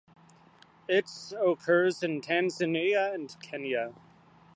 Its 0.87 1.31
occurs 1.45 2.01
in 2.01 2.21
Tanzania 2.21 3.13
and 3.13 3.37
Kenya. 3.39 3.93